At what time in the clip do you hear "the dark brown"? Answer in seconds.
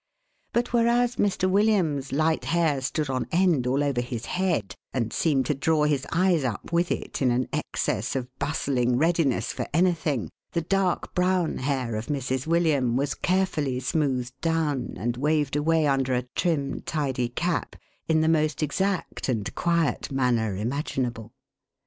10.53-11.59